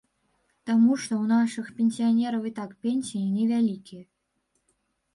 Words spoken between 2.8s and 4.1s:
пенсіі невялікія.